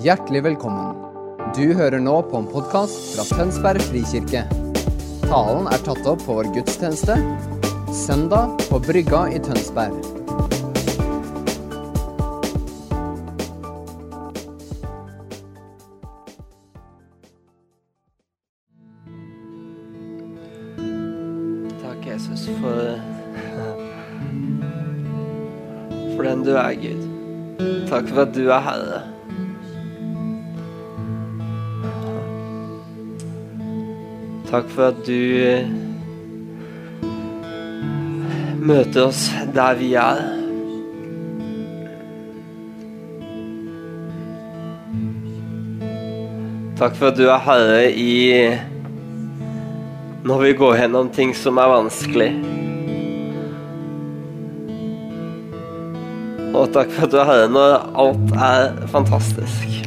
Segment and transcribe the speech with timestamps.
[0.00, 0.94] Hjertelig velkommen.
[1.52, 4.46] Du hører nå på en podkast fra Tønsberg frikirke.
[5.26, 7.18] Talen er tatt opp på vår gudstjeneste
[7.92, 9.92] søndag på Brygga i Tønsberg.
[21.84, 22.96] Takk, Jesus, for
[26.16, 27.08] For den du er, Gud.
[27.92, 29.09] Takk for at du er Herre.
[34.50, 35.14] Takk for at du
[38.66, 40.22] møter oss der vi er.
[46.80, 48.10] Takk for at du er herre i
[50.26, 52.32] når vi går gjennom ting som er vanskelig.
[56.50, 59.79] Og takk for at du er herre når alt er fantastisk.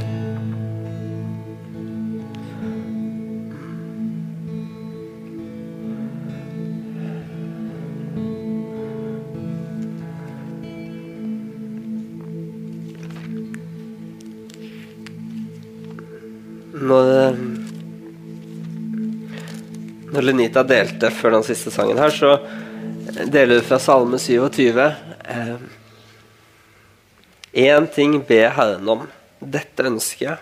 [16.73, 17.37] Når eh,
[20.13, 22.35] Når Lenita delte før den siste sangen her, så
[23.33, 24.77] deler hun fra Salme 27.
[27.53, 29.07] Én ting ber Herren om,
[29.41, 30.37] dette ønsker jeg.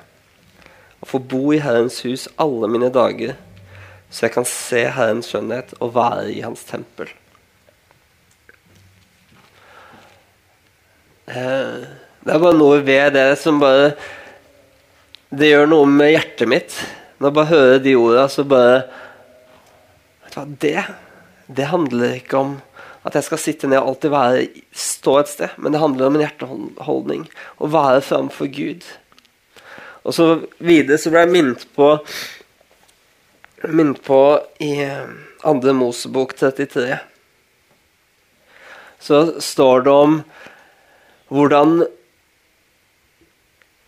[1.02, 3.38] Å få bo i Herrens hus alle mine dager,
[4.12, 7.12] så jeg kan se Herrens skjønnhet og være i Hans tempel.
[11.32, 11.84] Eh,
[12.22, 13.96] Det er bare noe ved det som bare
[15.32, 16.74] Det gjør noe med hjertet mitt.
[17.22, 18.74] Når jeg bare hører de ordene, så bare
[20.26, 20.82] Vet du hva, det,
[21.48, 22.52] det handler ikke om
[23.08, 24.42] at jeg skal sitte ned og alltid være,
[24.76, 27.24] stå et sted, men det handler om en hjerteholdning.
[27.64, 28.84] Å være framfor Gud.
[30.04, 30.28] Og så
[30.60, 31.94] videre så ble jeg minnet på
[33.72, 34.20] minnet på
[34.60, 34.74] i
[35.48, 37.00] andre Mosebok 33.
[39.00, 40.22] Så står det om
[41.32, 41.86] hvordan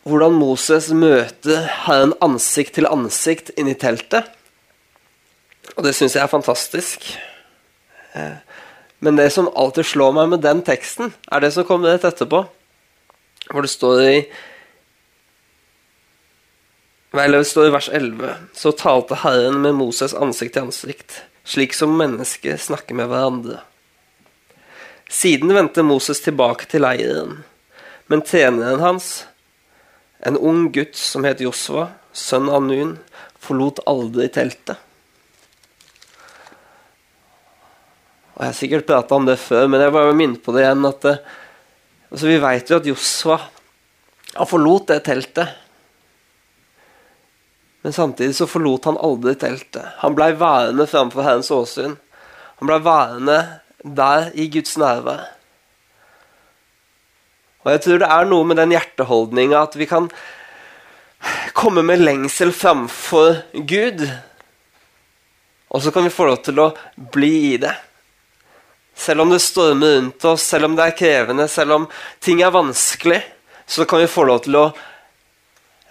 [0.03, 4.27] hvordan Moses møter Herren ansikt til ansikt inni teltet.
[5.77, 7.05] Og det syns jeg er fantastisk.
[8.13, 8.35] Eh,
[9.03, 12.45] Men det som alltid slår meg med den teksten, er det som kommer rett etterpå.
[13.51, 14.17] Hvor det står i
[17.13, 18.29] Vel, det står i vers 11.
[18.57, 23.59] Så talte Herren med Moses ansikt til ansikt, slik som mennesker snakker med hverandre.
[25.13, 27.43] Siden vendte Moses tilbake til leiren,
[28.09, 29.27] men tjeneren hans,
[30.23, 32.97] en ung gutt som het Josva, sønn av Nun,
[33.43, 34.79] forlot aldri teltet.
[38.33, 40.85] Og Jeg har sikkert prata om det før, men jeg bare minner på det igjen.
[40.85, 41.17] at det,
[42.09, 43.41] altså Vi vet jo at Josva
[44.33, 45.59] han forlot det teltet.
[47.83, 49.85] Men samtidig så forlot han aldri teltet.
[50.01, 51.97] Han blei værende framfor Herrens åsyn.
[52.61, 53.37] Han blei værende
[53.83, 55.32] der i Guds nærvær.
[57.63, 60.09] Og jeg tror det er noe med den hjerteholdninga at vi kan
[61.55, 64.03] komme med lengsel framfor Gud.
[65.73, 66.71] Og så kan vi få lov til å
[67.15, 67.73] bli i det.
[68.93, 71.87] Selv om det stormer rundt oss, selv om det er krevende, selv om
[72.21, 73.23] ting er vanskelig,
[73.65, 74.67] så kan vi få lov til å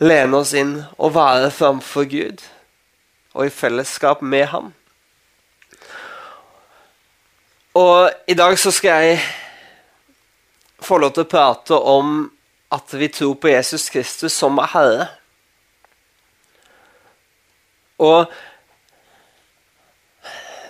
[0.02, 2.44] lene oss inn og være framfor Gud
[3.32, 4.72] og i fellesskap med Ham.
[7.74, 9.22] Og i dag så skal jeg
[10.84, 12.24] få lov til å prate om
[12.72, 15.08] at vi tror på Jesus Kristus som er Herre.
[18.02, 18.32] Og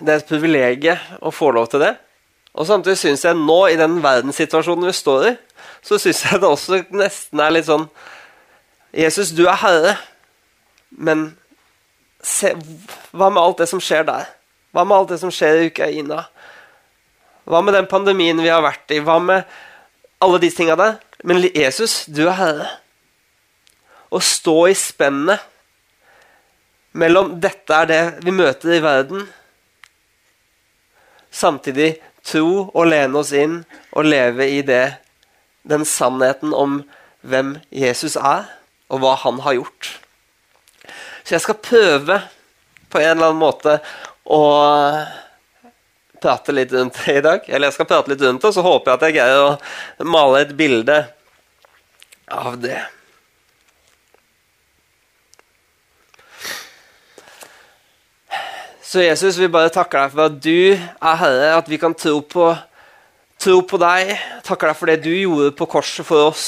[0.03, 1.93] det er et privilegium å få lov til det.
[2.53, 5.33] Og samtidig syns jeg nå, i den verdenssituasjonen vi står i,
[5.83, 7.87] så syns jeg det også nesten er litt sånn
[8.93, 9.95] Jesus, du er herre,
[10.93, 11.31] men
[12.21, 12.51] se,
[13.09, 14.27] hva med alt det som skjer der?
[14.69, 16.27] Hva med alt det som skjer i Ukraina?
[17.49, 19.01] Hva med den pandemien vi har vært i?
[19.01, 19.49] Hva med
[20.23, 20.97] alle de tinga der?
[21.23, 22.69] Men Jesus, du er herre.
[24.13, 25.49] Å stå i spennet
[26.93, 29.23] mellom dette er det vi møter i verden,
[31.33, 34.99] samtidig tro og lene oss inn og leve i det,
[35.65, 36.83] den sannheten om
[37.25, 38.45] hvem Jesus er,
[38.93, 39.89] og hva han har gjort.
[41.23, 42.19] Så jeg skal prøve
[42.91, 43.79] på en eller annen måte
[44.29, 44.43] å
[46.23, 47.45] prate litt rundt det i dag.
[47.49, 50.09] Eller jeg skal prate litt rundt det, og så håper jeg at jeg greier å
[50.15, 50.99] male et bilde
[52.31, 52.79] av det.
[58.93, 62.19] Så Jesus, vi bare takker deg for at du er Herre, at vi kan tro
[62.29, 62.51] på,
[63.41, 64.11] tro på deg.
[64.45, 66.45] Takker deg for det du gjorde på korset for oss.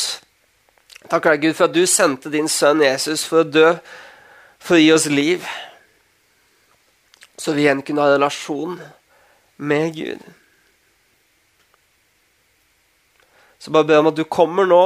[1.10, 3.72] Takker deg, Gud, for at du sendte din sønn Jesus for å dø,
[4.62, 5.48] for å gi oss liv.
[7.42, 8.78] Så vi igjen kunne ha relasjon
[9.56, 10.22] med Gud.
[13.58, 14.84] Så bare be om at du kommer nå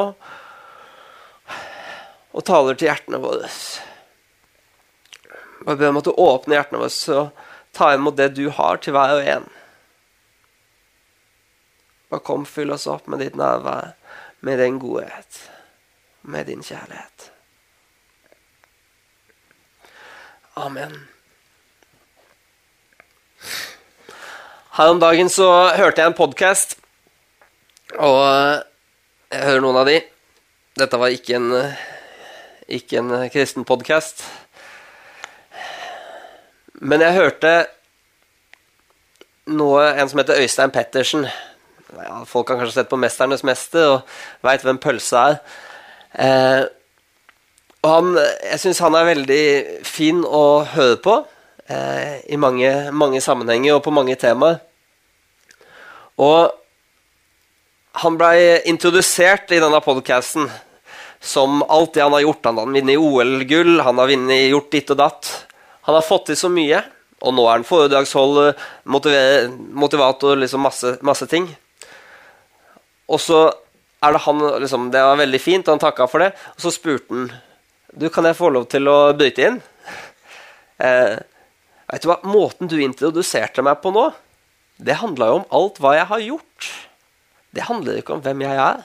[2.30, 3.50] og taler til hjertene våre.
[5.66, 8.96] Bare be om at du åpner hjertene våre og tar imot det du har til
[8.96, 9.50] hver og en.
[12.10, 13.94] Bare kom, fyll oss opp med ditt nærvær,
[14.42, 15.44] med din godhet,
[16.22, 17.30] med din kjærlighet.
[20.60, 20.96] Amen.
[24.80, 25.44] Her om dagen så
[25.76, 26.78] hørte jeg en podkast,
[28.00, 28.22] og
[29.28, 29.98] jeg hører noen av de.
[30.80, 31.50] Dette var ikke en,
[32.78, 34.24] ikke en kristen podkast.
[36.80, 37.52] Men jeg hørte
[39.52, 41.28] noe En som heter Øystein Pettersen.
[41.98, 44.16] Ja, folk har kanskje sett på 'Mesternes mester' og
[44.48, 45.38] veit hvem pølse er.
[46.16, 46.64] Eh,
[47.84, 48.16] og han,
[48.52, 49.44] jeg syns han er veldig
[49.84, 51.20] fin å høre på
[51.68, 54.64] eh, i mange, mange, sammenhenger og på mange temaer.
[56.20, 56.52] Og
[58.00, 60.50] han blei introdusert i denne podkasten
[61.20, 62.46] som alt det han har gjort.
[62.46, 65.32] Han har vunnet OL-gull, han har vunnet, gjort ditt og datt.
[65.88, 66.84] Han har fått til så mye,
[67.24, 68.54] og nå er han foredragsholder,
[68.88, 71.50] motivator, liksom masse, masse ting.
[73.10, 73.48] Og så
[74.06, 76.32] er det han liksom, Det var veldig fint, han takka for det.
[76.56, 77.30] Og så spurte han
[77.90, 79.58] Du, kan jeg få lov til å bryte inn?
[80.78, 81.16] Eh,
[81.90, 84.06] vet du hva, Måten du introduserte meg på nå,
[84.80, 86.70] det handla jo om alt hva jeg har gjort.
[87.56, 88.84] Det handler ikke om hvem jeg er.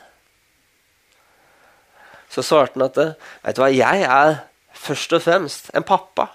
[2.32, 4.40] Så svarte han at vet du hva, jeg er
[4.74, 6.32] først og fremst en pappa.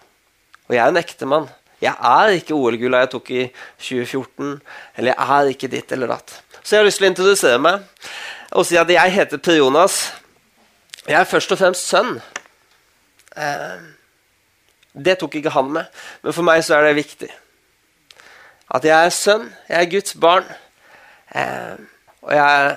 [0.69, 1.49] Og jeg er en ektemann.
[1.81, 3.43] Jeg er ikke OL-gulla jeg tok i
[3.81, 4.55] 2014.
[4.95, 6.35] Eller jeg er ikke ditt eller datt.
[6.61, 7.85] Så jeg har lyst til å introdusere meg
[8.49, 9.99] og si at jeg heter Per Jonas.
[11.05, 12.15] Jeg er først og fremst sønn.
[13.37, 13.83] Eh,
[14.93, 17.29] det tok ikke han med, men for meg så er det viktig.
[18.69, 19.47] At jeg er sønn.
[19.69, 20.49] Jeg er Guds barn.
[21.33, 21.75] Eh,
[22.21, 22.75] og jeg er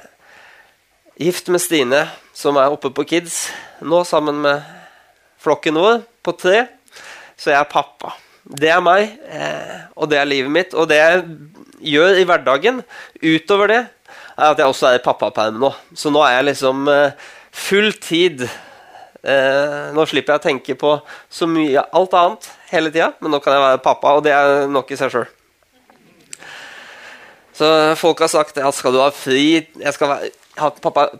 [1.20, 3.44] gift med Stine, som er oppe på Kids
[3.84, 4.62] nå, sammen med
[5.42, 6.64] flokken vår på tre.
[7.36, 8.14] Så jeg er pappa.
[8.42, 10.74] Det er meg, eh, og det er livet mitt.
[10.74, 11.26] Og det jeg
[11.92, 12.80] gjør i hverdagen
[13.20, 13.82] utover det,
[14.32, 15.72] er at jeg også er i pappaperm nå.
[15.94, 18.46] Så nå er jeg liksom eh, full tid.
[19.22, 20.96] Eh, nå slipper jeg å tenke på
[21.28, 24.66] så mye alt annet hele tida, men nå kan jeg være pappa, og det er
[24.72, 25.30] nok i seg sjøl.
[27.56, 27.68] Så
[28.00, 30.14] folk har sagt ja, skal du ha fri Jeg skal
[30.56, 30.70] ha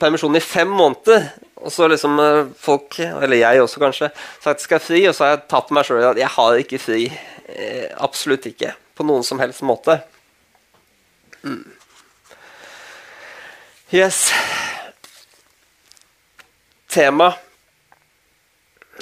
[0.00, 1.28] permisjon i fem måneder.
[1.62, 4.08] Og så liksom eh, folk, eller jeg også kanskje,
[4.42, 6.34] sagt jeg skal ha fri, og så har jeg tatt meg sjøl i at jeg
[6.34, 7.04] har ikke fri.
[7.46, 8.72] Eh, absolutt ikke.
[8.98, 10.00] På noen som helst måte.
[11.46, 11.62] Mm.
[13.92, 14.30] Yes.
[16.92, 17.32] Tema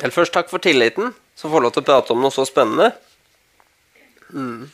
[0.01, 2.93] Eller først takk for tilliten, som får lov til å prate om noe så spennende.
[4.33, 4.69] Mm.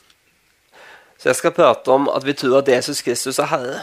[1.27, 3.81] Så jeg skal prate om at vi tror at Jesus Kristus er Herre.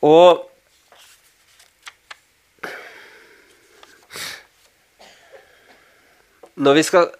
[0.00, 0.46] Og
[6.56, 7.10] når vi skal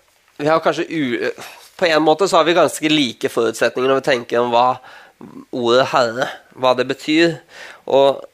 [0.40, 1.30] vi har kanskje u,
[1.76, 4.80] På en måte så har vi ganske like forutsetninger når vi tenker om hva
[5.52, 7.36] ordet 'herre' hva det betyr.
[7.84, 8.24] Og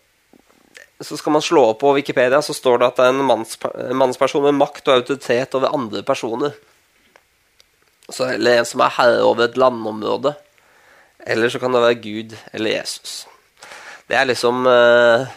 [1.03, 4.43] så skal man slå opp på Wikipedia, så står det at det er en mannsperson
[4.43, 6.53] med makt og autoritet over andre personer.
[8.11, 10.35] Så, eller en som er herre over et landområde.
[11.27, 13.27] Eller så kan det være Gud eller Jesus.
[14.09, 15.29] Det er liksom eh,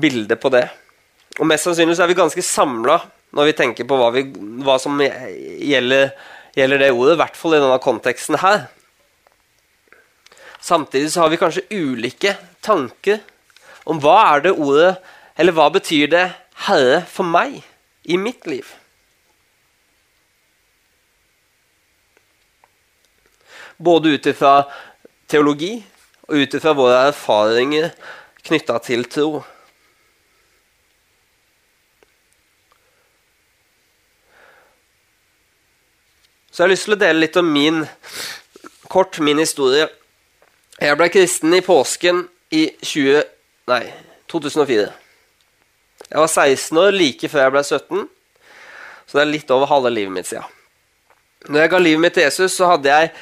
[0.00, 0.64] bildet på det.
[1.40, 3.00] Og mest sannsynlig så er vi ganske samla
[3.32, 4.26] når vi tenker på hva, vi,
[4.64, 6.12] hva som gjelder,
[6.56, 8.66] gjelder, det ordet, i hvert fall i denne konteksten her.
[10.62, 13.22] Samtidig så har vi kanskje ulike tanker
[13.88, 14.92] om hva er det ordet
[15.34, 16.26] Eller hva betyr det
[16.68, 17.62] 'Herre' for meg
[18.04, 18.68] i mitt liv?
[23.76, 24.62] Både ut ifra
[25.30, 25.76] teologi
[26.28, 27.90] og ut ifra våre erfaringer
[28.42, 29.42] knytta til tro.
[36.52, 37.84] Så jeg har lyst til å dele litt om min
[38.92, 39.86] kort min historie.
[40.76, 43.22] Jeg ble kristen i påsken i 20,
[43.72, 43.84] nei,
[44.28, 44.90] 2004.
[46.10, 48.02] Jeg var 16 år like før jeg ble 17,
[49.06, 50.44] så det er litt over halve livet mitt siden.
[51.48, 53.14] Når jeg ga livet mitt til Jesus, så hadde jeg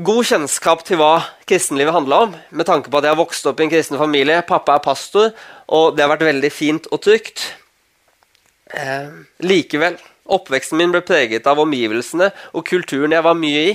[0.00, 1.18] god kjennskap til hva
[1.48, 4.40] kristenlivet handla om, med tanke på at jeg har vokst opp i en kristen familie.
[4.48, 5.32] Pappa er pastor,
[5.68, 7.44] og det har vært veldig fint og trygt.
[8.72, 9.12] Eh,
[9.44, 9.98] likevel,
[10.32, 13.64] oppveksten min ble preget av omgivelsene og kulturen jeg var mye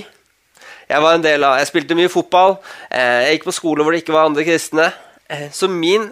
[0.88, 2.58] Jeg var av, jeg spilte mye fotball,
[2.90, 4.90] eh, jeg gikk på skole hvor det ikke var andre kristne.
[5.30, 6.10] Eh, så min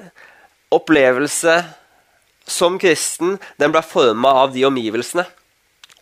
[0.70, 1.64] opplevelse
[2.46, 5.26] som kristen den ble forma av de omgivelsene.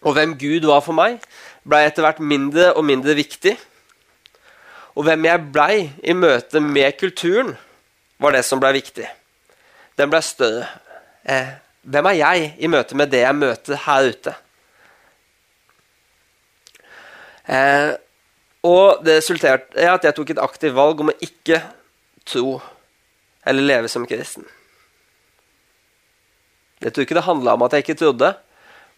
[0.04, 1.23] Og hvem Gud var for meg,
[1.64, 3.56] ble etter hvert mindre og mindre viktig.
[4.94, 7.54] Og hvem jeg blei i møte med kulturen,
[8.22, 9.08] var det som blei viktig.
[9.98, 10.68] Den blei større.
[11.26, 11.50] Eh,
[11.82, 14.34] hvem er jeg i møte med det jeg møter her ute?
[17.44, 17.90] Eh,
[18.64, 21.60] og det resulterte i at jeg tok et aktivt valg om å ikke
[22.24, 22.56] tro
[23.44, 24.46] eller leve som kristen.
[26.80, 28.32] Jeg tror ikke det handla om at jeg ikke trodde,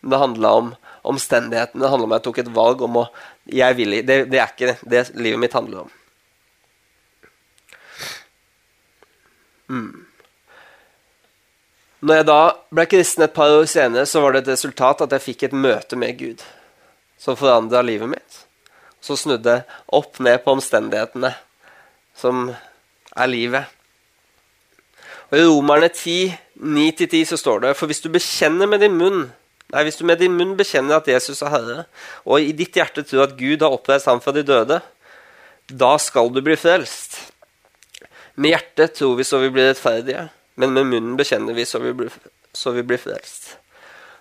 [0.00, 0.70] men det handla om
[1.10, 1.82] omstendighetene.
[1.82, 3.06] Det handler om at jeg tok et valg om å
[3.46, 5.94] jeg vil, det, det er ikke det livet mitt handler om.
[9.70, 10.06] Mm.
[12.06, 12.40] Når jeg da
[12.75, 15.56] ble kristen et par år senere, så var det et resultat at jeg fikk et
[15.56, 16.44] møte med Gud
[17.18, 18.42] som forandra livet mitt.
[19.00, 21.32] Så snudde jeg opp ned på omstendighetene
[22.16, 22.50] som
[23.16, 23.72] er livet.
[25.30, 29.26] Og I Romerne 10, 9-10 så står det For hvis du bekjenner med din munn
[29.75, 31.78] Nei, hvis du med din munn bekjenner at Jesus er Herre,
[32.23, 34.78] og i ditt hjerte tror at Gud har oppreist ham fra de døde,
[35.66, 37.18] da skal du bli frelst.
[38.38, 40.28] Med hjertet tror vi så vi blir rettferdige,
[40.61, 42.14] men med munnen bekjenner vi så vi blir,
[42.54, 43.56] så vi blir frelst.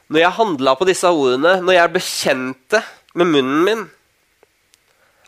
[0.09, 2.81] Når jeg handla på disse ordene, når jeg bekjente
[3.13, 3.85] med munnen min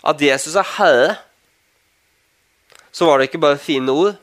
[0.08, 1.16] at Jesus er Herre,
[2.94, 4.18] så var det ikke bare fine ord.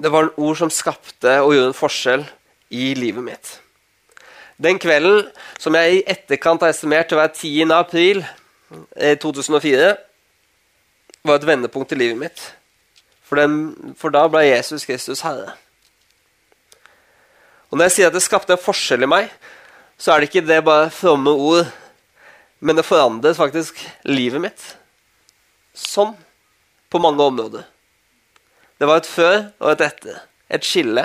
[0.00, 2.26] Det var en ord som skapte og gjorde en forskjell
[2.70, 3.52] i livet mitt.
[4.56, 5.28] Den kvelden,
[5.60, 7.72] som jeg i etterkant har estimert til å være 10.
[7.76, 8.22] april
[8.96, 9.96] 2004, eh,
[11.26, 12.42] var et vendepunkt i livet mitt.
[13.26, 15.56] For, den, for da ble Jesus Kristus herre.
[17.70, 19.32] Og Når jeg sier at det skapte en forskjell i meg,
[19.98, 21.66] så er det ikke det bare fromme ord,
[22.60, 24.62] men det forandret faktisk livet mitt.
[25.76, 26.14] Sånn.
[26.86, 27.64] På mange områder.
[28.78, 30.20] Det var et før og et etter.
[30.54, 31.02] Et skille.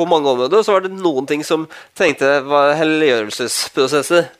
[0.00, 4.30] På mange områder så var det noen ting som trengte var helliggjørelsesprosesser.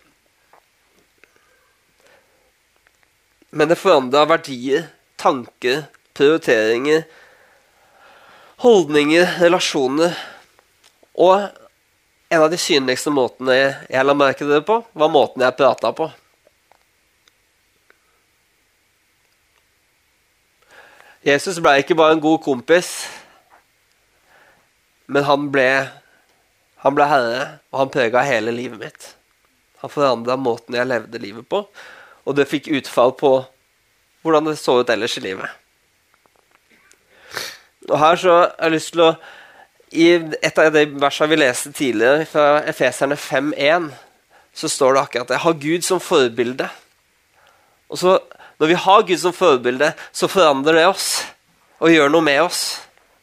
[3.52, 4.86] Men det forandra verdier,
[5.20, 5.82] tanker,
[6.16, 7.04] prioriteringer,
[8.64, 10.16] holdninger, relasjoner.
[11.20, 11.50] Og
[12.30, 16.08] en av de synligste måtene jeg la merke det på, var måten jeg prata på.
[21.28, 22.94] Jesus ble ikke bare en god kompis,
[25.10, 25.68] men han ble,
[26.84, 29.08] han ble herre, og han prega hele livet mitt.
[29.82, 31.64] Han forandra måten jeg levde livet på,
[32.24, 33.32] og det fikk utfall på
[34.22, 35.48] hvordan det så ut ellers i livet.
[37.88, 39.12] Og her så har jeg lyst til å
[39.90, 40.04] I
[40.46, 43.88] et av de versene vi leste tidligere, fra Efeserne 5.1,
[44.54, 46.68] så står det akkurat at jeg har Gud som forbilde.
[47.90, 48.12] Og så
[48.60, 51.08] når vi har Gud som forbilde, så forandrer det oss
[51.80, 52.60] og gjør noe med oss.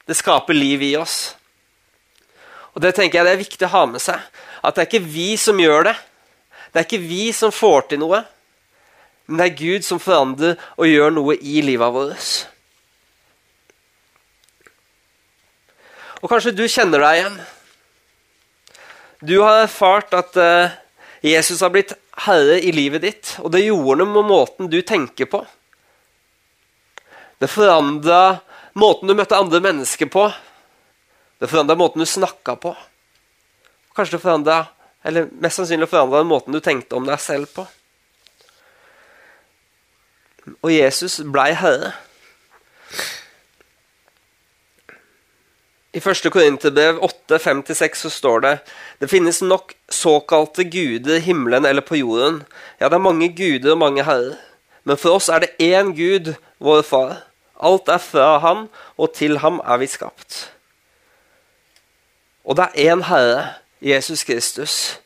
[0.09, 1.36] Det skaper liv i oss.
[2.77, 4.21] Og Det tenker jeg det er viktig å ha med seg.
[4.61, 5.95] At det er ikke vi som gjør det.
[6.69, 8.21] Det er ikke vi som får til noe.
[9.25, 12.29] Men det er Gud som forandrer og gjør noe i livet vårt.
[16.21, 17.41] Og kanskje du kjenner deg igjen.
[19.25, 20.73] Du har erfart at uh,
[21.25, 21.95] Jesus har blitt
[22.27, 25.41] herre i livet ditt, og det gjorde noe med måten du tenker på.
[27.41, 28.37] Det forandra
[28.77, 30.29] måten du møtte andre mennesker på.
[31.39, 32.73] Det forandra måten du snakka på.
[33.95, 34.57] Kanskje det forandra,
[35.03, 37.67] eller mest sannsynlig forandra måten du tenkte om deg selv på.
[40.61, 41.93] Og Jesus blei herre.
[45.97, 46.27] I 1.
[46.29, 48.51] Korinterbrev 8.5-6 så står det
[49.01, 52.43] det finnes nok såkalte guder i himmelen eller på jorden.
[52.77, 54.35] Ja, det er mange guder og mange herrer.
[54.85, 57.15] Men for oss er det én Gud, vår Far.
[57.57, 58.67] Alt er fra ham,
[58.97, 60.56] og til ham er vi skapt.
[62.47, 64.99] Og det er én Herre, Jesus Kristus.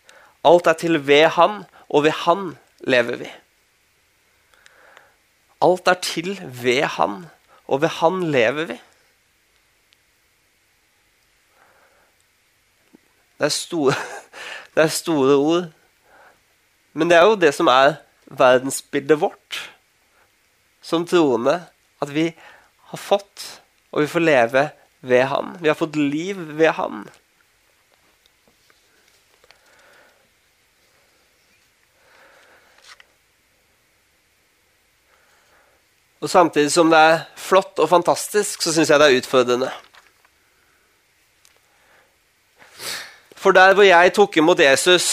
[0.45, 3.29] Alt er til ved Han, og ved Han lever vi.
[5.61, 7.25] Alt er til ved Han,
[7.67, 8.77] og ved Han lever vi.
[13.39, 13.93] Det er store,
[14.75, 15.71] det er store ord.
[16.93, 17.95] Men det er jo det som er
[18.25, 19.61] verdensbildet vårt
[20.81, 21.63] som troende.
[22.01, 22.27] At vi
[22.91, 24.69] har fått, og vi får leve
[25.01, 25.57] ved Han.
[25.61, 27.09] Vi har fått liv ved Han.
[36.21, 39.71] Og Samtidig som det er flott og fantastisk, så syns jeg det er utfordrende.
[43.41, 45.05] For der hvor jeg tok imot Jesus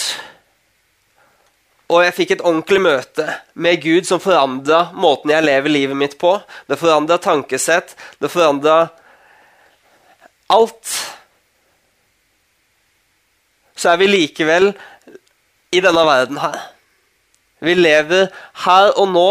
[1.89, 3.23] Og jeg fikk et ordentlig møte
[3.57, 6.35] med Gud som forandra måten jeg lever livet mitt på.
[6.69, 7.95] Det forandra tankesett.
[8.21, 8.91] Det forandra
[10.53, 10.91] alt.
[13.73, 14.69] Så er vi likevel
[15.73, 16.61] i denne verden her.
[17.65, 18.29] Vi lever
[18.67, 19.29] her og nå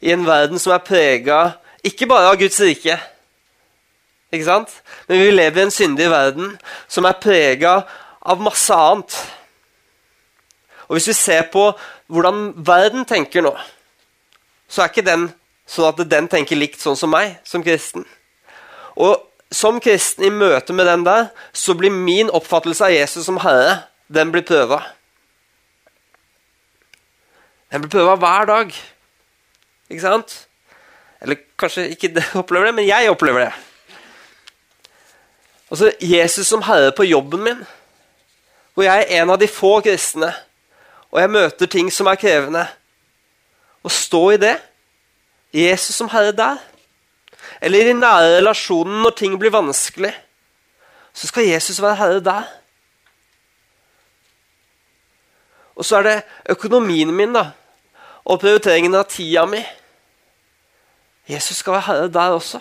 [0.00, 1.40] i en verden som er prega
[1.86, 2.98] ikke bare av Guds rike,
[4.32, 4.72] ikke sant?
[5.08, 6.52] men vi lever i en syndig verden
[6.90, 7.80] som er prega
[8.20, 9.14] av masse annet.
[10.88, 11.70] Og Hvis vi ser på
[12.08, 13.54] hvordan verden tenker nå,
[14.68, 15.28] så er ikke den
[15.68, 18.04] sånn at den tenker likt sånn som meg som kristen.
[18.96, 19.16] Og
[19.52, 23.84] som kristen i møte med den der, så blir min oppfattelse av Jesus som Herre,
[24.08, 24.82] den blir prøva.
[27.72, 28.72] Den blir prøva hver dag.
[29.88, 30.34] Ikke sant?
[31.22, 33.52] Eller kanskje ikke det opplever det, men jeg opplever det.
[35.70, 37.64] Altså, Jesus som herre på jobben min,
[38.74, 40.30] hvor jeg er en av de få kristne,
[41.10, 42.66] og jeg møter ting som er krevende.
[43.84, 44.56] Å stå i det.
[45.56, 46.58] Jesus som herre der.
[47.64, 50.12] Eller i de nære relasjonene når ting blir vanskelig.
[51.16, 52.50] Så skal Jesus være herre der.
[55.78, 56.16] Og så er det
[56.50, 57.44] økonomien min da,
[58.26, 59.60] og prioriteringen av tida mi.
[61.28, 62.60] Jesus skal være herre der også.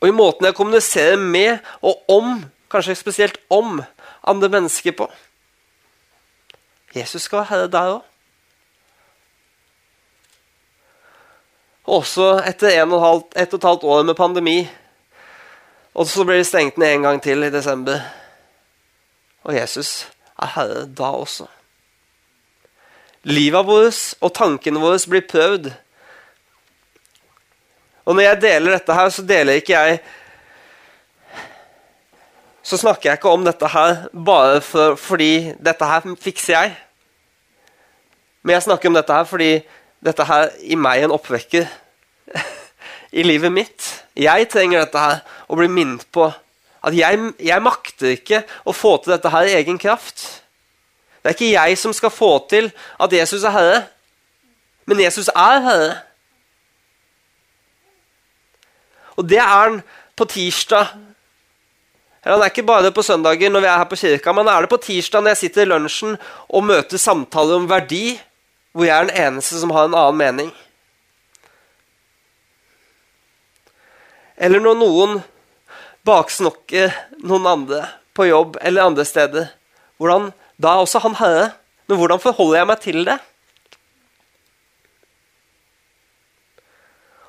[0.00, 3.82] Og i måten jeg kommuniserer med og om, kanskje spesielt om,
[4.26, 5.10] andre mennesker på.
[6.94, 8.06] Jesus skal være herre der òg.
[11.90, 14.68] Også etter en og halvt, et og et halvt år med pandemi.
[15.94, 17.98] Og så blir det stengt ned en gang til i desember.
[19.42, 21.46] Og Jesus er herre da også.
[23.28, 25.68] Livet vårt og tankene våre blir prøvd.
[28.08, 30.00] Og når jeg deler dette her, så deler ikke jeg
[32.62, 36.74] Så snakker jeg ikke om dette her bare for, fordi dette her fikser jeg.
[38.42, 39.48] Men jeg snakker om dette her fordi
[40.04, 41.66] dette her i meg en oppvekker
[43.18, 43.88] i livet mitt.
[44.14, 46.28] Jeg trenger dette her å bli minnet på
[46.80, 50.39] at jeg, jeg makter ikke å få til dette her i egen kraft.
[51.20, 53.80] Det er ikke jeg som skal få til at Jesus er Herre,
[54.88, 55.98] men Jesus er Herre.
[59.20, 59.82] Og det er han
[60.16, 60.86] på tirsdag.
[62.24, 64.56] Eller Han er ikke bare på søndager når vi er her på kirka, men han
[64.56, 66.16] er det på tirsdag når jeg sitter i lunsjen
[66.48, 68.20] og møter samtaler om verdi,
[68.72, 70.50] hvor jeg er den eneste som har en annen mening.
[74.36, 75.18] Eller når noen
[76.06, 77.82] baksnokker noen andre
[78.16, 79.50] på jobb eller andre steder.
[80.00, 81.50] Hvordan da er også han herre.
[81.88, 83.16] Men hvordan forholder jeg meg til det?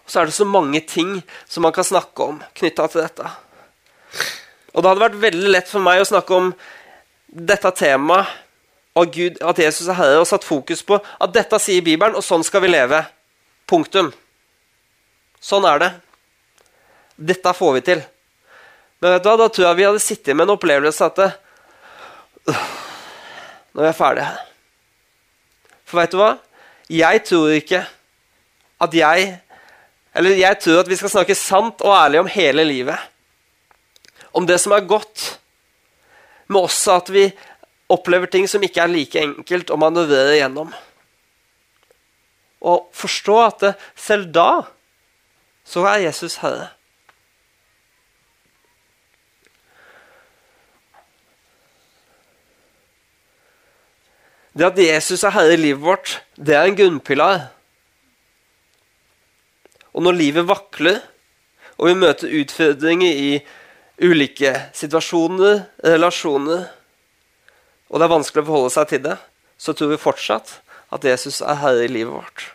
[0.04, 3.32] Og så er det så mange ting som man kan snakke om knytta til dette.
[4.76, 6.52] Og det hadde vært veldig lett for meg å snakke om
[7.32, 8.28] dette temaet
[9.00, 12.26] og Gud, at Jesus er herre, og satt fokus på at dette sier Bibelen, og
[12.28, 13.00] sånn skal vi leve.
[13.72, 14.10] Punktum.
[15.40, 15.92] Sånn er det.
[17.32, 18.02] Dette får vi til.
[19.00, 21.30] Men vet du hva, da tror jeg vi hadde sittet med en opplevelse at det,
[23.74, 24.42] når vi er ferdige her.
[25.88, 26.32] For vet du hva?
[26.92, 27.86] Jeg tror ikke
[28.82, 29.40] at jeg
[30.16, 33.00] Eller jeg tror at vi skal snakke sant og ærlig om hele livet.
[34.36, 35.40] Om det som er godt,
[36.50, 37.30] men også at vi
[37.88, 40.74] opplever ting som ikke er like enkelt å manøvrere gjennom.
[42.68, 44.50] Og forstå at selv da
[45.64, 46.74] så er Jesus herre.
[54.52, 57.48] Det at Jesus er herre i livet vårt, det er en grunnpilar.
[59.96, 61.00] Og når livet vakler,
[61.80, 63.32] og vi møter utfordringer i
[64.02, 66.66] ulike situasjoner, relasjoner,
[67.92, 69.18] og det er vanskelig å forholde seg til det,
[69.60, 70.58] så tror vi fortsatt
[70.92, 72.48] at Jesus er herre i livet vårt.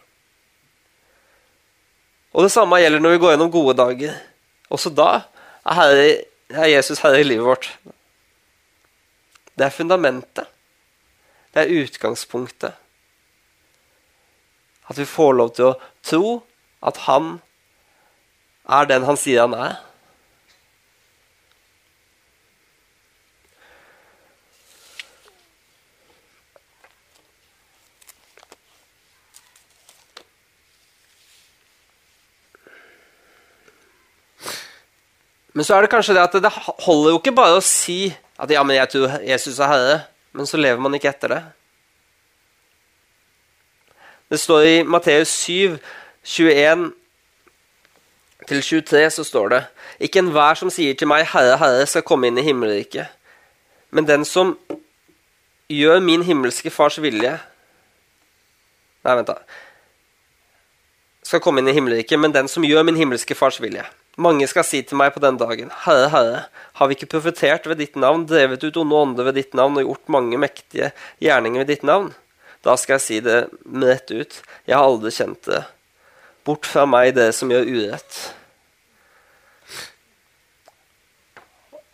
[2.36, 4.16] Og det samme gjelder når vi går gjennom gode dager.
[4.68, 6.08] Også da er, herre,
[6.52, 7.70] er Jesus herre i livet vårt.
[9.56, 10.50] Det er fundamentet.
[11.56, 12.72] Det er utgangspunktet.
[14.88, 16.32] At vi får lov til å tro
[16.84, 17.38] at han
[18.68, 19.78] er den han sier han er.
[35.56, 36.52] Men så er det kanskje det at det
[36.84, 39.96] holder jo ikke bare å si at ja, men jeg tror Jesus er herre,
[40.36, 41.42] men så lever man ikke etter det.
[44.30, 45.78] Det står i Matteus 7,
[46.26, 46.90] 21
[48.46, 49.60] 23 så står det
[50.00, 53.06] Ikke enhver som sier til meg, Herre, Herre, skal komme inn i himmelriket,
[53.90, 54.56] men den som
[55.72, 57.36] gjør min himmelske fars vilje
[59.06, 59.38] Nei, vent, da.
[61.22, 63.84] Skal komme inn i himmelriket, men den som gjør min himmelske fars vilje.
[64.16, 66.36] Mange skal si til meg på den dagen, Herre, Herre,
[66.78, 69.90] har vi ikke profetert ved ditt navn, drevet ut onde ånder ved ditt navn og
[69.90, 70.88] gjort mange mektige
[71.20, 72.14] gjerninger ved ditt navn?
[72.64, 73.42] Da skal jeg si det
[73.82, 75.60] rett ut, jeg har aldri kjent det.
[76.48, 78.20] Bort fra meg, det som gjør urett.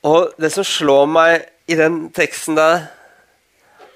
[0.06, 2.86] Og det som slår meg i den teksten der,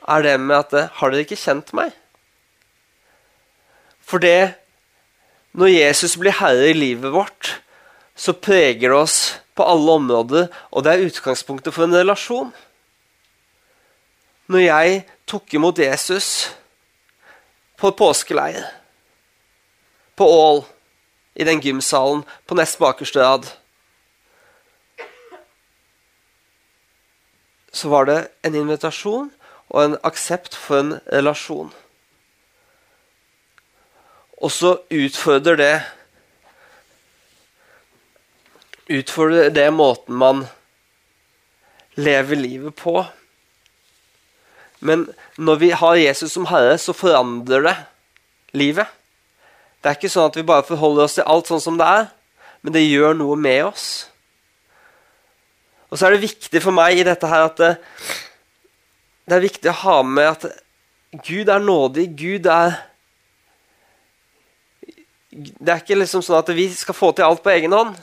[0.07, 1.95] er det med at Har dere ikke kjent meg?
[4.07, 4.55] For det
[5.57, 7.57] Når Jesus blir herre i livet vårt,
[8.16, 9.18] så preger det oss
[9.57, 12.52] på alle områder, og det er utgangspunktet for en relasjon.
[14.48, 16.48] Når jeg tok imot Jesus
[17.76, 18.64] på påskeleir,
[20.16, 20.64] på Ål,
[21.37, 23.50] i den gymsalen på nest bakerste rad
[27.76, 29.29] så var det en invitasjon
[29.68, 31.68] og en aksept for en relasjon.
[34.40, 35.74] Og så utfordrer det
[38.87, 40.44] Utfordrer det måten man
[41.96, 43.01] lever livet på.
[44.79, 47.77] Men når vi har Jesus som herre, så forandrer det
[48.57, 48.87] livet.
[49.81, 52.07] Det er ikke sånn at vi bare forholder oss til alt sånn som det er,
[52.62, 53.87] men det gjør noe med oss.
[55.90, 57.72] Og så er det viktig for meg i dette her at det,
[59.27, 60.46] det er viktig å ha med at
[61.27, 62.09] Gud er nådig.
[62.18, 62.77] Gud er
[65.31, 67.96] Det er ikke liksom sånn at vi skal få til alt på egen hånd.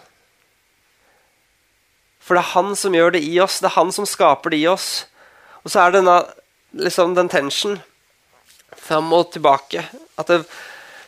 [2.23, 3.59] For det er han som gjør det i oss.
[3.59, 5.05] Det er han som skaper det i oss.
[5.63, 6.17] Og så er denne,
[6.79, 7.79] liksom den tension
[8.79, 9.83] fram og tilbake.
[10.19, 10.43] At det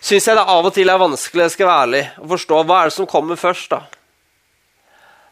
[0.04, 2.82] syns jeg det av og til er vanskelig jeg skal være ærlig, å forstå hva
[2.82, 3.72] er det som kommer først.
[3.72, 3.82] da?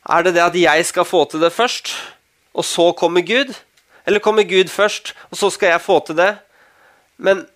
[0.09, 1.93] Er det det at jeg skal få til det først,
[2.53, 3.53] og så kommer Gud?
[4.05, 6.35] Eller kommer Gud først, og så skal jeg få til det?
[7.17, 7.47] Men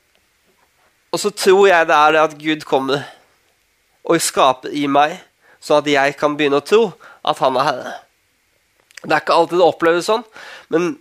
[1.12, 3.06] Og så tror jeg det er det at Gud kommer
[4.04, 5.16] og skaper i meg,
[5.64, 6.82] sånn at jeg kan begynne å tro
[7.24, 7.94] at han er herre.
[9.04, 10.24] Det er ikke alltid det oppleves sånn,
[10.74, 10.96] men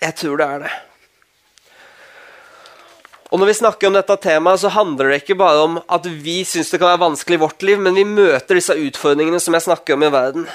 [0.00, 0.70] jeg tror det er det.
[3.30, 6.40] Og når vi snakker om dette temaet, så handler det ikke bare om at vi
[6.48, 9.66] syns det kan være vanskelig i vårt liv, men vi møter disse utfordringene som jeg
[9.68, 10.48] snakker om i verden.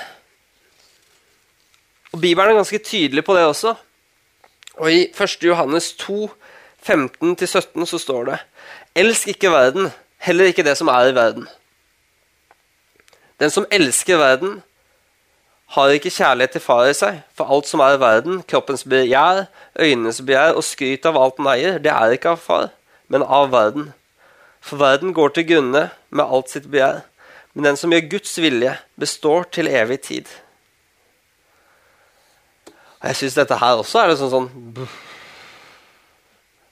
[2.11, 3.75] Og Bibelen er ganske tydelig på det også.
[4.75, 5.37] Og I 1.
[5.47, 6.27] Johannes 2,
[6.83, 8.41] 15-17 så står det
[8.95, 11.47] Elsk ikke verden, heller ikke det som er i verden.
[13.39, 14.61] Den som elsker verden,
[15.75, 19.45] har ikke kjærlighet til far i seg, for alt som er i verden, kroppens begjær,
[19.75, 22.69] øynenes begjær og skryt av alt den eier, det er ikke av far,
[23.11, 23.89] men av verden.
[24.63, 27.03] For verden går til grunne med alt sitt begjær,
[27.53, 30.31] men den som gjør Guds vilje, består til evig tid.
[33.01, 34.49] Og Jeg syns dette her også er sånn sånn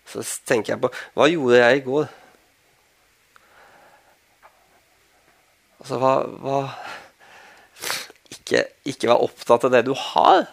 [0.10, 2.08] Så tenker jeg på Hva gjorde jeg i går?
[5.84, 6.58] Altså, hva, hva
[8.44, 10.46] ikke, ikke være opptatt av det du har.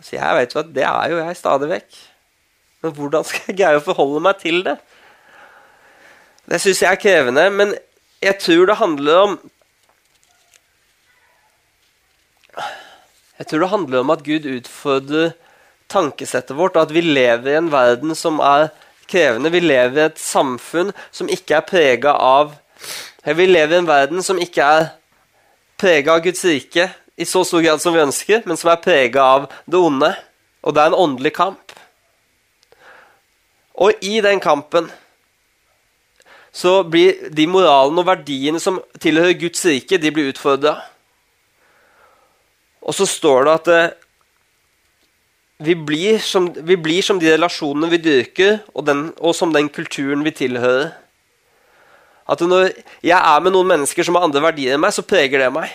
[0.00, 1.98] Så jeg vet jo at det er jo jeg stadig vekk.
[2.84, 4.78] Men hvordan skal jeg greie å forholde meg til det?
[6.48, 7.74] Det syns jeg er krevende, men
[8.22, 9.38] jeg tror det handler om
[13.38, 15.28] Jeg tror det handler om at Gud utfordrer
[15.86, 18.72] tankesettet vårt, og at vi lever i en verden som er
[19.06, 19.52] krevende.
[19.54, 22.56] Vi lever i et samfunn som ikke er prega av
[23.22, 24.88] Vi lever i en verden som ikke er
[25.78, 29.24] prega av Guds rike i så stor grad som vi ønsker, men som er prega
[29.36, 30.12] av det onde.
[30.62, 31.74] Og det er en åndelig kamp.
[33.78, 34.88] Og i den kampen
[36.54, 40.78] så blir de moralene og verdiene som tilhører Guds rike, de blir utfordra.
[42.82, 43.96] Og så står det at eh,
[45.68, 49.68] vi blir, som, vi blir som de relasjonene vi dyrker, og, den, og, som den
[49.70, 50.94] kulturen vi tilhører.
[52.28, 52.70] At når
[53.02, 55.72] jeg er med noen mennesker som har andre verdier enn meg, så preger det meg.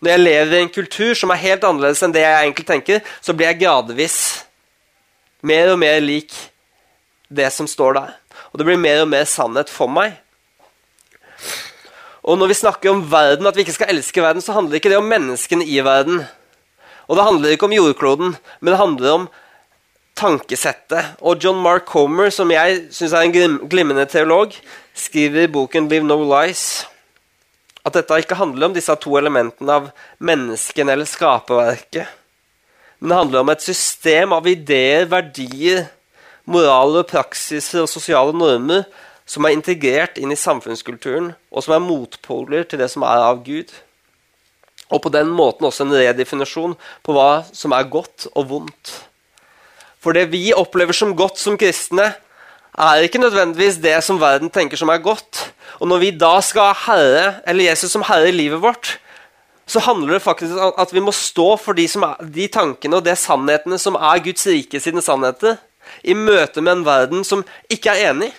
[0.00, 3.02] Når jeg lever i en kultur som er helt annerledes enn det jeg egentlig tenker,
[3.20, 4.16] så blir jeg gradvis
[5.44, 6.32] mer og mer lik
[7.28, 8.14] det som står der.
[8.50, 10.16] Og det blir mer og mer sannhet for meg.
[12.24, 14.92] Og når vi snakker om verden, at vi ikke skal elske verden, så handler ikke
[14.92, 16.24] det om menneskene i verden.
[17.08, 19.28] Og det handler ikke om jordkloden, men det handler om
[20.16, 21.16] tankesettet.
[21.20, 24.52] Og John Mark Comer, som jeg syns er en glimrende teolog,
[24.94, 26.86] skriver i boken 'Live No Lies'
[27.86, 29.90] at dette ikke handler om disse to elementene av
[30.20, 32.08] mennesken eller skaperverket.
[33.00, 35.86] Men det handler om et system av ideer, verdier,
[36.44, 38.84] moraler, praksiser og sosiale normer
[39.30, 43.44] som er integrert inn i samfunnskulturen, og som er motpoler til det som er av
[43.46, 43.70] Gud.
[44.90, 46.74] Og på den måten også en redefinisjon
[47.06, 48.96] på hva som er godt og vondt.
[50.02, 52.10] For det vi opplever som godt som kristne,
[52.80, 55.50] er ikke nødvendigvis det som verden tenker som er godt.
[55.80, 58.98] Og når vi da skal ha Herre, eller Jesus som Herre i livet vårt,
[59.70, 63.04] så handler det faktisk om at vi må stå for de, er, de tankene og
[63.06, 65.60] de sannhetene som er Guds rike sine sannheter,
[66.02, 68.30] i møte med en verden som ikke er enig.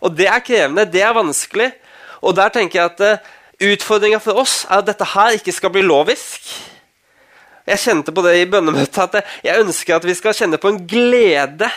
[0.00, 1.70] Og det er krevende, det er vanskelig.
[2.20, 5.72] Og der tenker jeg at uh, utfordringa for oss er at dette her ikke skal
[5.74, 6.48] bli lovisk.
[7.68, 10.82] Jeg kjente på det i bønnemøtet at jeg ønsker at vi skal kjenne på en
[10.90, 11.68] glede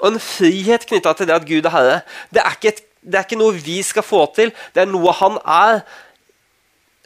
[0.00, 2.00] og en frihet knytta til det at Gud er Herre.
[2.34, 5.38] Det er, et, det er, ikke noe vi skal få til, det er noe Han
[5.44, 5.80] er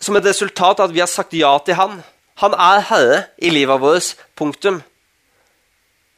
[0.02, 2.00] som et resultat av at vi har sagt ja til Han.
[2.42, 4.16] Han er Herre i livet vårt.
[4.36, 4.82] Punktum.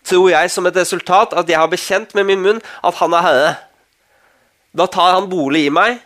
[0.05, 3.29] Tror jeg som et resultat at jeg har bekjent med min munn at Han er
[3.29, 3.55] Herre.
[4.77, 6.01] Da tar Han bolig i meg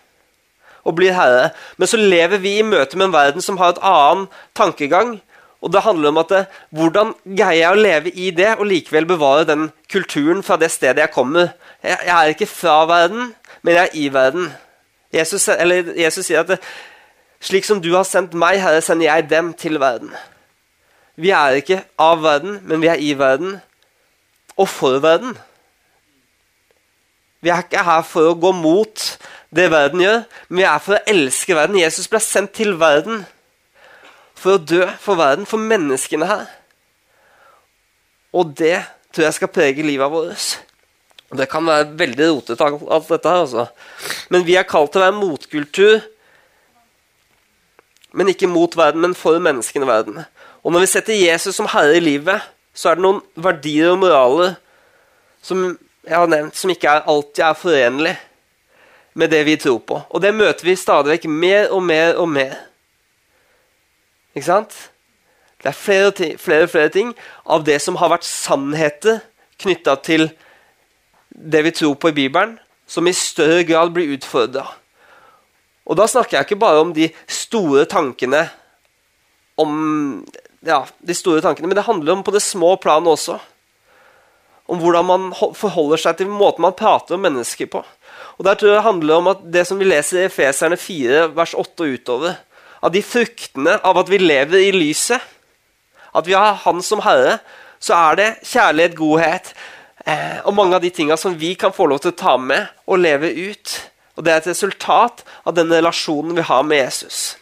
[0.88, 1.50] og blir Herre.
[1.76, 4.26] Men så lever vi i møte med en verden som har et annen
[4.56, 5.18] tankegang,
[5.60, 9.08] og det handler om at det, Hvordan greier jeg å leve i det og likevel
[9.08, 11.50] bevare den kulturen fra det stedet jeg kommer?
[11.82, 14.52] Jeg, jeg er ikke fra verden, men jeg er i verden.
[15.12, 16.60] Jesus, Jesus sier at det,
[17.40, 20.12] slik som du har sendt meg, Herre, sender jeg dem til verden.
[21.18, 23.56] Vi er ikke av verden, men vi er i verden.
[24.58, 25.34] Og for verden.
[27.42, 29.02] Vi er ikke her for å gå mot
[29.54, 31.78] det verden gjør, men vi er for å elske verden.
[31.80, 33.24] Jesus ble sendt til verden
[34.38, 36.46] for å dø for verden, for menneskene her.
[38.32, 38.78] Og det
[39.12, 40.58] tror jeg skal prege livet vårt.
[41.38, 43.42] Det kan være veldig rotete, alt dette her.
[43.44, 43.66] altså.
[44.30, 45.98] Men vi er kalt til å være motkultur.
[48.16, 50.22] Men ikke mot verden, men for menneskene i verden.
[50.64, 52.40] Og når vi setter Jesus som herre i livet,
[52.74, 54.56] så er det noen verdier og moraler
[55.44, 55.76] som
[56.08, 58.14] jeg har nevnt, som ikke er, alltid er forenlig
[59.18, 60.00] med det vi tror på.
[60.08, 62.54] Og det møter vi stadig vekk mer og mer og mer.
[64.38, 64.76] Ikke sant?
[65.58, 67.10] Det er flere flere, flere, ting
[67.44, 69.24] av det som har vært sannheter
[69.58, 70.28] knytta til
[71.28, 74.68] det vi tror på i Bibelen, som i større grad blir utfordra.
[75.88, 78.46] Og da snakker jeg ikke bare om de store tankene
[79.58, 79.72] om
[80.62, 83.38] ja, de store tankene, men det handler om på det små planet også.
[84.68, 87.82] Om hvordan man forholder seg til måten man prater om mennesker på.
[88.38, 91.24] Og der tror jeg det handler om at det som vi leser i Efeserne 4,
[91.34, 92.36] vers 8 og utover,
[92.80, 95.20] av de fruktene av at vi lever i lyset,
[96.14, 97.38] at vi har Han som Herre,
[97.78, 99.52] så er det kjærlighet, godhet
[100.06, 102.66] eh, og mange av de tinga som vi kan få lov til å ta med
[102.86, 103.74] og leve ut.
[104.16, 107.36] Og Det er et resultat av den relasjonen vi har med Jesus.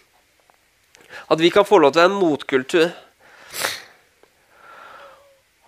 [1.30, 2.90] At vi kan få lov til å være en motkultur.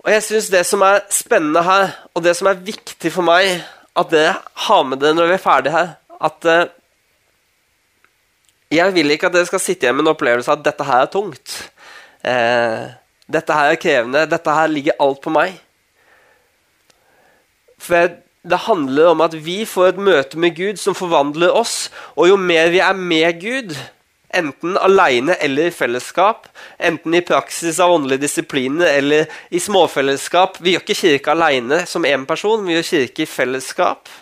[0.05, 3.65] Og jeg synes Det som er spennende her, og det som er viktig for meg
[3.97, 4.37] at dere
[4.69, 5.89] har med det når vi er ferdige her
[6.23, 6.69] at uh,
[8.73, 11.05] jeg vil ikke at dere skal sitte igjen med en opplevelse av at dette her
[11.07, 11.57] er tungt.
[12.21, 12.89] Eh,
[13.29, 14.25] dette her er krevende.
[14.29, 15.57] Dette her ligger alt på meg.
[17.81, 21.89] For det handler om at vi får et møte med Gud som forvandler oss.
[22.17, 23.73] Og jo mer vi er med Gud,
[24.37, 30.75] enten alene eller i fellesskap, enten i praksis av åndelige disipliner eller i småfellesskap Vi
[30.75, 34.13] gjør ikke kirke alene som én person, vi gjør kirke i fellesskap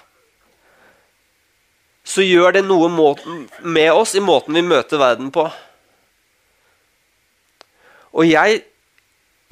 [2.06, 2.88] så gjør det noe
[3.66, 5.48] med oss i måten vi møter verden på.
[8.16, 8.62] Og jeg,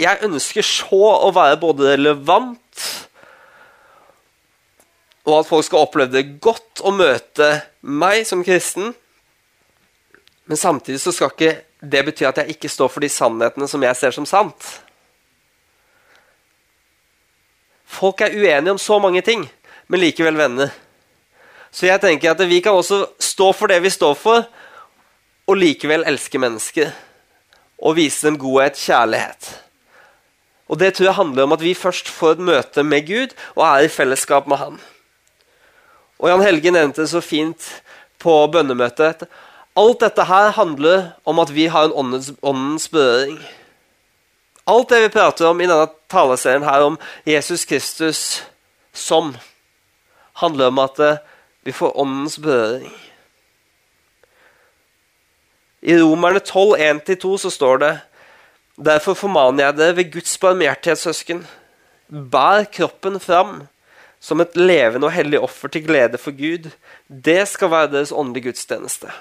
[0.00, 2.60] jeg ønsker så å være både relevant
[5.24, 7.48] og at folk skal oppleve det godt å møte
[7.80, 8.92] meg som kristen.
[10.44, 13.84] Men samtidig så skal ikke det bety at jeg ikke står for de sannhetene som
[13.84, 14.68] jeg ser som sant.
[17.88, 19.46] Folk er uenige om så mange ting,
[19.88, 20.72] men likevel venner.
[21.74, 24.46] Så jeg tenker at vi kan også stå for det vi står for,
[25.44, 26.92] og likevel elske mennesker.
[27.82, 29.48] Og vise dem godhet, kjærlighet.
[30.68, 33.66] Og Det tror jeg handler om at vi først får et møte med Gud og
[33.66, 34.78] er i fellesskap med Han.
[36.18, 37.82] Og Jan Helge nevnte det så fint
[38.18, 39.26] på bønnemøtet.
[39.76, 43.38] Alt dette her handler om at vi har en åndens, åndens berøring.
[44.66, 48.44] Alt det vi prater om i denne taleserien her om Jesus Kristus
[48.94, 49.34] som,
[50.40, 51.20] handler om at eh,
[51.64, 52.92] vi får åndens berøring.
[55.84, 57.92] I Romerne 12, 1-2 så står det
[58.84, 61.44] Derfor formaner jeg dere ved Guds barmhjertighetssøsken,
[62.08, 63.60] bær kroppen fram
[64.24, 66.70] som et levende og hellig offer til glede for Gud.
[67.08, 69.12] Det skal være deres åndelige gudstjeneste.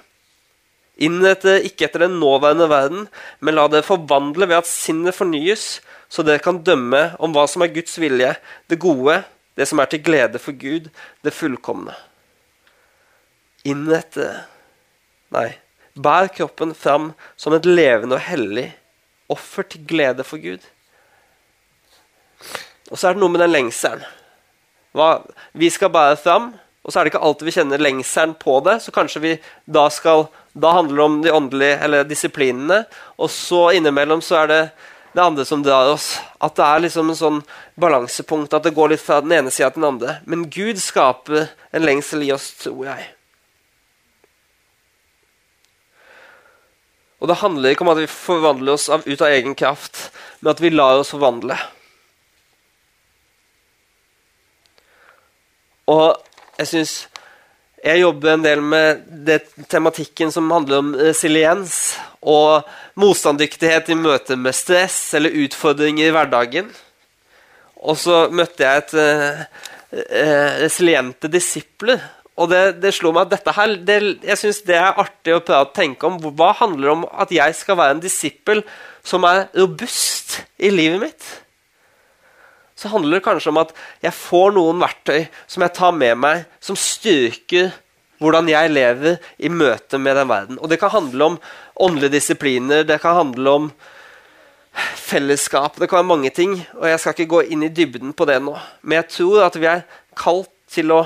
[1.03, 3.06] Innrett dere ikke etter den nåværende verden,
[3.39, 7.65] men la dere forvandle ved at sinnet fornyes, så dere kan dømme om hva som
[7.65, 8.34] er Guds vilje,
[8.69, 9.19] det gode,
[9.58, 10.89] det som er til glede for Gud,
[11.25, 11.93] det fullkomne
[13.67, 14.30] innrette
[15.34, 15.49] Nei,
[15.97, 18.67] bær kroppen fram som et levende og hellig
[19.34, 20.62] offer til glede for Gud.
[22.91, 24.04] Og så er det noe med den lengselen.
[24.93, 25.23] Hva,
[25.58, 26.52] vi skal bære fram,
[26.84, 28.78] og så er det ikke alltid vi kjenner lengselen på det.
[28.84, 32.84] Så kanskje vi da skal Da handler det om de åndelige eller disiplinene.
[33.17, 34.60] Og så innimellom så er det
[35.15, 36.19] det andre som drar oss.
[36.38, 37.39] At det er liksom en sånn
[37.73, 38.54] balansepunkt.
[38.54, 40.19] At det går litt fra den ene sida til den andre.
[40.30, 43.08] Men Gud skaper en lengsel i oss, tror jeg.
[47.24, 50.10] Og det handler ikke om at vi forvandler oss av, ut av egen kraft,
[50.42, 51.56] men at vi lar oss forvandle.
[55.88, 56.20] Og
[56.60, 56.96] jeg syns
[57.84, 61.74] jeg jobber en del med det, tematikken som handler om resiliens
[62.20, 62.68] og
[63.00, 66.70] motstanddyktighet i møte med stress eller utfordringer i hverdagen.
[67.84, 69.42] Og så møtte jeg et uh,
[70.64, 72.00] resiliente disipler.
[72.34, 75.43] Og det, det, slo meg at dette her, det, jeg synes det er artig å
[75.46, 76.17] prøve å tenke om.
[76.34, 78.63] Hva handler det om at jeg skal være en disippel
[79.06, 81.32] som er robust i livet mitt?
[82.84, 83.72] så handler det kanskje om at
[84.04, 87.72] jeg får noen verktøy som jeg tar med meg, som styrker
[88.24, 90.60] hvordan jeg lever i møte med den verden.
[90.60, 91.39] Og det kan handle om
[91.86, 93.72] åndelige disipliner, det kan handle om
[95.00, 96.58] fellesskap, det kan være mange ting.
[96.80, 98.56] Og jeg skal ikke gå inn i dybden på det nå.
[98.82, 99.86] Men jeg tror at vi er
[100.19, 101.04] kalt til å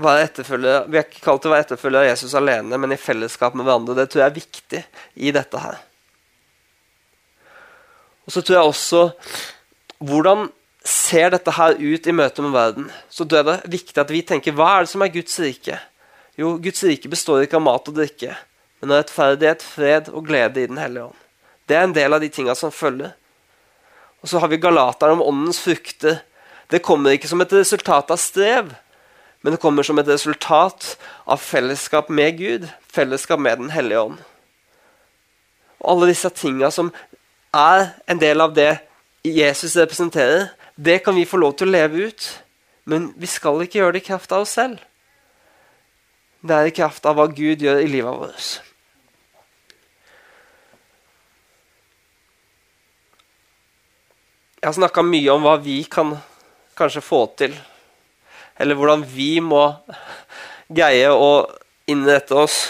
[0.00, 3.00] være etterfølger, Vi er ikke kalt til å være etterfølgere av Jesus alene, men i
[3.00, 3.96] fellesskap med hverandre.
[3.98, 4.82] Det tror jeg er viktig
[5.14, 5.78] i dette her.
[8.26, 9.02] Og så tror jeg også
[10.02, 10.48] hvordan
[10.82, 14.54] ser dette her ut i møte med verden, så er det viktig at vi tenker
[14.56, 15.78] hva er det som er Guds rike?
[16.38, 18.34] Jo, Guds rike består ikke av mat og drikke,
[18.80, 21.18] men av rettferdighet, fred og glede i Den hellige ånd.
[21.68, 23.12] Det er en del av de tinga som følger.
[24.22, 26.22] Og så har vi Galateren om åndens frukter.
[26.70, 28.72] Det kommer ikke som et resultat av strev,
[29.42, 34.20] men det kommer som et resultat av fellesskap med Gud, fellesskap med Den hellige ånd.
[35.82, 36.92] Og alle disse tinga som
[37.52, 38.78] er en del av det
[39.26, 42.28] Jesus representerer, det kan vi få lov til å leve ut.
[42.84, 44.78] Men vi skal ikke gjøre det i kraft av oss selv.
[46.42, 48.48] Det er i kraft av hva Gud gjør i livet vårt.
[54.62, 56.16] Jeg har snakka mye om hva vi kan
[56.78, 57.54] kanskje få til.
[58.62, 59.64] Eller hvordan vi må
[60.70, 61.32] greie å
[61.90, 62.60] innrette oss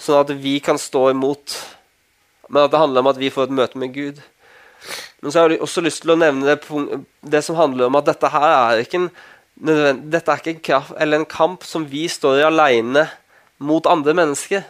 [0.00, 1.54] sånn at vi kan stå imot.
[2.50, 4.18] Men at det handler om at vi får et møte med Gud.
[5.20, 6.58] Men så har jeg også lyst til å nevne det,
[7.20, 9.08] det som handler om at dette her er ikke en,
[9.60, 13.06] dette er ikke en, kraft, en kamp som vi står i alene
[13.60, 14.64] mot andre mennesker.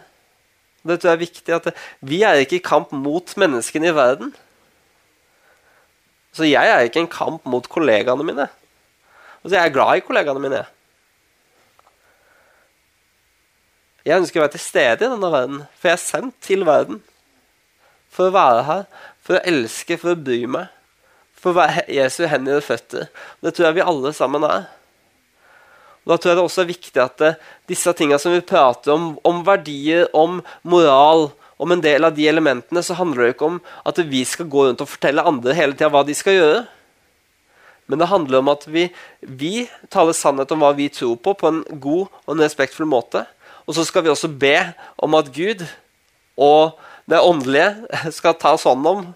[0.83, 1.55] Det tror jeg er viktig.
[1.55, 4.35] at det, Vi er ikke i kamp mot menneskene i verden.
[6.35, 8.51] Så jeg er ikke i en kamp mot kollegaene mine.
[9.41, 10.65] Altså, jeg er glad i kollegaene mine.
[14.05, 17.03] Jeg ønsker å være til stede i denne verden, for jeg er sendt til verden
[18.11, 18.85] for å være her
[19.25, 20.71] for å elske, for å bry meg.
[21.41, 23.09] For å være Jesu hender og føtter.
[23.41, 24.67] Det tror jeg vi alle sammen er.
[26.05, 27.31] Og Da tror jeg det også er viktig at det,
[27.71, 32.27] disse tingene som vi prater om, om verdier, om moral, om en del av de
[32.29, 35.77] elementene, så handler det ikke om at vi skal gå rundt og fortelle andre hele
[35.77, 36.63] tida hva de skal gjøre.
[37.91, 38.87] Men det handler om at vi,
[39.21, 43.25] vi taler sannhet om hva vi tror på, på en god og en respektfull måte.
[43.67, 44.55] Og så skal vi også be
[45.03, 45.67] om at Gud
[46.41, 46.79] og
[47.11, 49.11] det åndelige skal tas hånd om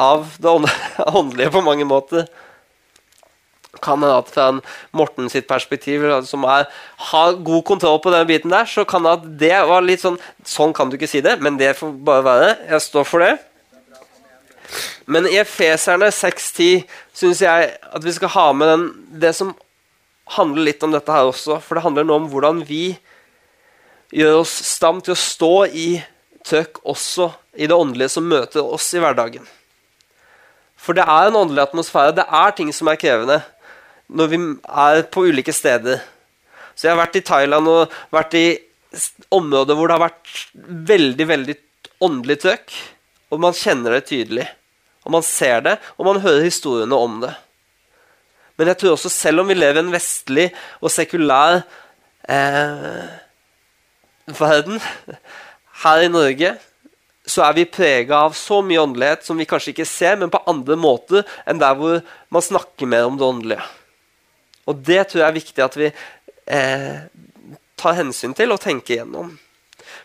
[0.00, 0.56] av det
[1.20, 2.26] åndelige på mange måter.
[3.82, 4.60] Kan hende at fra en
[4.96, 6.68] Morten sitt perspektiv, som er,
[7.10, 10.20] har god kontroll på den biten der, så kan det at det var litt sånn
[10.44, 12.48] Sånn kan du ikke si det, men det får bare være.
[12.68, 13.34] Jeg står for det.
[15.06, 16.84] Men i Efeserne 6.10
[17.16, 18.86] syns jeg at vi skal ha med den,
[19.22, 19.52] det som
[20.36, 21.60] handler litt om dette her også.
[21.62, 22.96] For det handler nå om hvordan vi
[24.14, 25.88] gjør oss stand til å stå i
[26.44, 29.44] trøkk også i det åndelige som møter oss i hverdagen.
[30.76, 32.16] For det er en åndelig atmosfære.
[32.18, 33.40] Det er ting som er krevende
[34.14, 36.02] når vi er på ulike steder.
[36.74, 38.46] Så jeg har vært i Thailand og vært i
[39.34, 40.34] områder hvor det har vært
[40.90, 41.56] veldig veldig
[42.04, 42.76] åndelig trøkk.
[43.32, 44.44] Og man kjenner det tydelig.
[45.04, 47.34] Og man ser det, og man hører historiene om det.
[48.56, 50.46] Men jeg tror også, selv om vi lever i en vestlig
[50.80, 51.64] og sekulær
[52.30, 53.02] eh,
[54.38, 54.78] verden,
[55.84, 56.54] her i Norge
[57.26, 60.42] så er vi prega av så mye åndelighet som vi kanskje ikke ser, men på
[60.50, 62.02] andre måter enn der hvor
[62.32, 63.68] man snakker mer om det åndelige.
[64.68, 66.98] Og det tror jeg er viktig at vi eh,
[67.80, 69.32] tar hensyn til og tenker igjennom.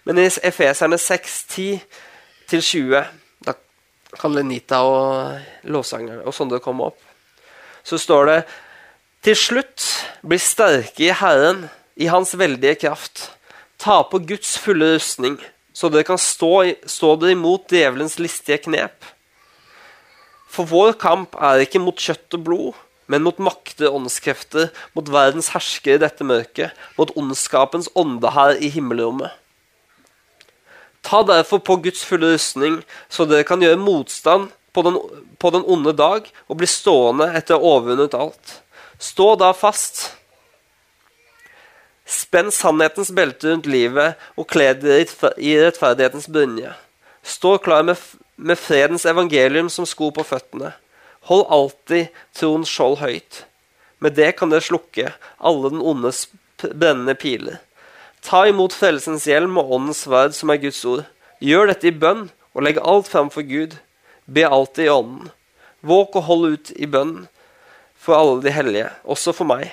[0.08, 1.36] Men i Efeserne 6,
[2.50, 3.04] 10-20,
[4.10, 7.00] da kan Lenita og lovsangerne og sånn det komme opp,
[7.86, 8.40] så står det
[9.26, 9.86] til slutt
[10.26, 11.68] bli sterke i Herren,
[12.00, 13.30] i Hans veldige kraft.
[13.80, 15.38] Ta på Guds fulle rustning
[15.80, 16.52] så dere kan stå,
[16.90, 19.06] stå dere imot djevelens listige knep.
[20.50, 22.80] For vår kamp er ikke mot kjøtt og blod,
[23.10, 28.58] men mot makter, og åndskrefter, mot verdens herskere i dette mørket, mot ondskapens ånde her
[28.60, 29.32] i himmelrommet.
[31.10, 34.98] Ta derfor på Guds fulle rustning, så dere kan gjøre motstand på den,
[35.42, 38.60] på den onde dag og bli stående etter å ha overvunnet alt.
[39.02, 40.04] Stå da fast.
[42.06, 46.76] Spenn sannhetens belte rundt livet og kle dere i rettferdighetens brynje.
[47.26, 47.98] Stå klar med,
[48.36, 50.76] med fredens evangelium som sko på føttene.
[51.30, 53.44] Hold alltid troens skjold høyt.
[53.98, 56.28] Med det kan dere slukke alle den ondes
[56.62, 57.58] brennende piler.
[58.26, 61.06] Ta imot frelsens hjelm og åndens sverd, som er Guds ord.
[61.44, 63.78] Gjør dette i bønn, og legg alt fram for Gud.
[64.28, 65.30] Be alltid i ånden.
[65.82, 67.30] Våk og hold ut i bønn
[68.00, 69.72] for alle de hellige, også for meg.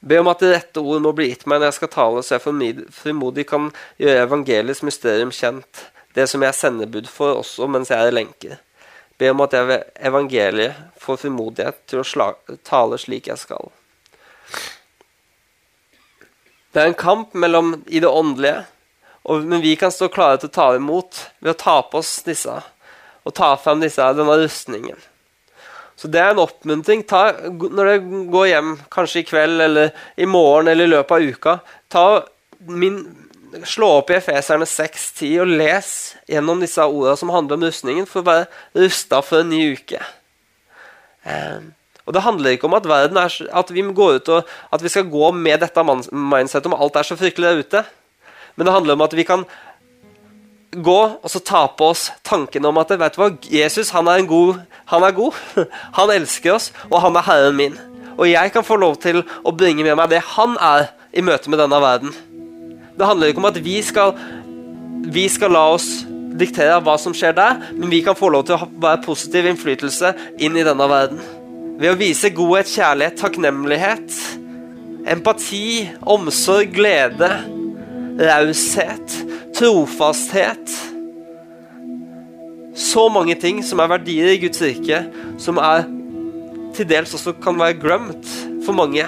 [0.00, 2.36] Be om at det rette ord må bli gitt meg når jeg skal tale, så
[2.36, 5.86] jeg frimodig kan gjøre evangeliets mysterium kjent,
[6.16, 8.60] det som jeg sender bud for også mens jeg er i lenker.
[9.18, 9.80] Be om at jeg
[10.10, 12.30] evangeliet får frimodighet til å
[12.68, 13.72] tale slik jeg skal.
[16.76, 18.66] Det er en kamp mellom i det åndelige,
[19.24, 22.18] og, men vi kan stå klare til å ta imot ved å ta på oss
[22.26, 22.52] disse
[23.26, 24.98] og ta frem disse, denne rustningen.
[25.96, 27.00] Så det er en oppmuntring.
[27.08, 31.30] Ta, når dere går hjem, kanskje i kveld eller i morgen eller i løpet av
[31.32, 31.54] uka,
[31.88, 32.04] ta
[32.68, 33.00] min,
[33.64, 35.90] slå opp i Efeserne 6.10 og les
[36.28, 40.04] gjennom disse ordene som handler om rustningen, for å være rusta for en ny uke.
[41.24, 41.64] Eh,
[42.06, 45.08] og Det handler ikke om at, er, at vi går ut og at vi skal
[45.10, 45.82] gå med dette
[46.12, 47.82] mindsetet om alt er så fryktelig der ute.
[48.54, 49.42] Men det handler om at vi kan
[50.76, 54.22] gå og så ta på oss tanken om at vet du hva, Jesus han er,
[54.28, 55.34] god, han er god.
[55.98, 57.78] Han elsker oss, og han er Herren min.
[58.16, 61.50] Og jeg kan få lov til å bringe med meg det han er i møte
[61.52, 62.12] med denne verden.
[62.96, 64.14] Det handler ikke om at vi skal,
[65.12, 65.88] vi skal la oss
[66.36, 70.12] diktere hva som skjer der, men vi kan få lov til å være positiv innflytelse
[70.40, 71.20] inn i denne verden.
[71.76, 74.14] Ved å vise godhet, kjærlighet, takknemlighet,
[75.12, 77.28] empati, omsorg, glede,
[78.16, 79.18] raushet,
[79.56, 80.72] trofasthet
[82.76, 84.98] Så mange ting som er verdier i Guds rike,
[85.40, 85.86] som er
[86.76, 88.32] til dels også kan være glemt
[88.66, 89.04] for mange.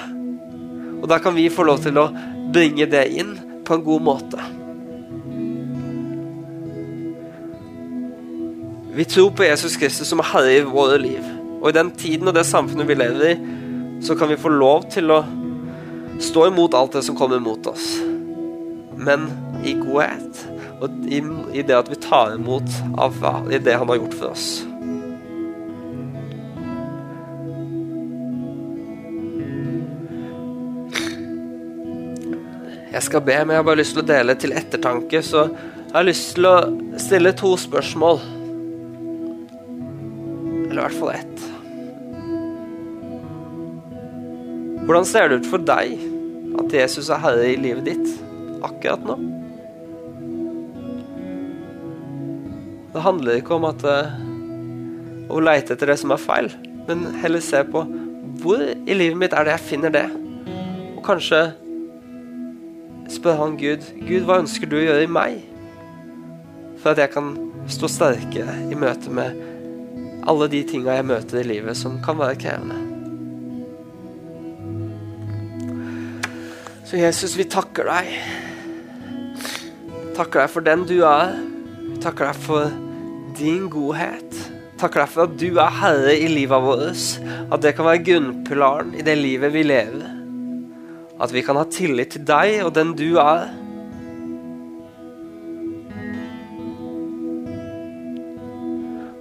[1.02, 2.06] Og da kan vi få lov til å
[2.52, 3.34] bringe det inn
[3.68, 4.46] på en god måte.
[8.96, 11.37] Vi tror på Jesus Kristus som herre i våre liv.
[11.58, 13.34] Og i den tiden og det samfunnet vi lever i,
[14.04, 15.22] så kan vi få lov til å
[16.22, 17.96] stå imot alt det som kommer mot oss.
[18.98, 19.28] Men
[19.66, 20.44] i godhet.
[20.78, 21.18] Og i,
[21.58, 23.18] i, det at vi tar imot av
[23.50, 24.48] i det han har gjort for oss.
[32.88, 35.94] Jeg skal be, men jeg har bare lyst til å dele til ettertanke, så jeg
[35.94, 36.56] har lyst til å
[37.00, 38.18] stille to spørsmål.
[40.68, 41.37] Eller i hvert fall ett.
[44.88, 45.98] Hvordan ser det ut for deg
[46.62, 48.06] at Jesus er herre i livet ditt
[48.64, 49.18] akkurat nå?
[52.94, 54.16] Det handler ikke om at, uh,
[55.28, 56.48] å leite etter det som er feil,
[56.88, 57.84] men heller se på
[58.40, 60.06] hvor i livet mitt er det jeg finner det.
[60.96, 61.44] Og kanskje
[63.12, 65.40] spør han Gud Gud, hva ønsker du å gjøre i meg?
[66.80, 67.34] For at jeg kan
[67.68, 69.36] stå sterkere i møte med
[70.24, 72.87] alle de tinga jeg møter i livet som kan være krevende.
[76.88, 78.06] Så Jesus, vi takker deg.
[80.16, 81.34] Takker deg for den du er.
[82.00, 82.70] Takker deg for
[83.36, 84.38] din godhet.
[84.80, 87.02] Takker deg for at du er herre i livet vårt.
[87.52, 90.06] At det kan være grunnpilaren i det livet vi lever.
[91.20, 93.52] At vi kan ha tillit til deg og den du er.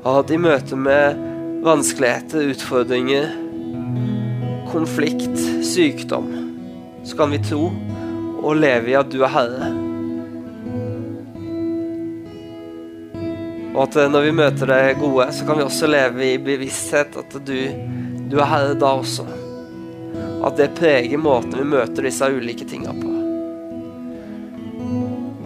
[0.07, 1.19] Og at i møte med
[1.67, 3.33] vanskeligheter, utfordringer,
[4.71, 5.35] konflikt,
[5.67, 6.36] sykdom,
[7.07, 7.69] så kan vi tro
[8.43, 9.69] og leve i at du er herre.
[13.77, 17.15] Og at eh, når vi møter det gode, så kan vi også leve i bevissthet
[17.21, 17.55] at du,
[18.27, 19.27] du er herre da også.
[20.47, 23.13] At det preger måten vi møter disse ulike tinga på.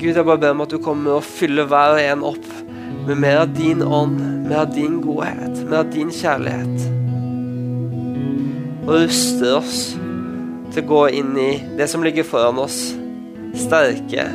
[0.02, 2.54] Gud, jeg bare ber om at du kommer og fyller hver og en opp
[3.06, 4.18] med mer av din ånd,
[4.50, 6.88] mer av din godhet, mer av din kjærlighet.
[8.88, 9.92] Og ruster oss
[10.72, 12.80] til å gå inn i det som ligger foran oss,
[13.60, 14.30] sterke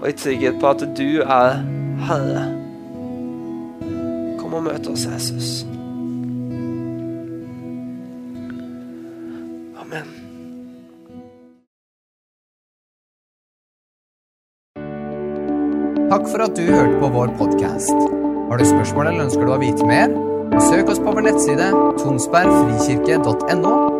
[0.00, 1.60] og i trygghet på at du er
[2.08, 2.44] Herre.
[4.40, 5.50] Kom og møt oss, Jesus.
[9.80, 10.08] Amen.
[16.10, 18.08] Takk for at du hørte på vår podkast.
[18.50, 20.10] Har du spørsmål eller ønsker du å vite mer?
[20.70, 21.70] Søk oss på vår nettside
[22.00, 23.99] tonsbergfrikirke.no.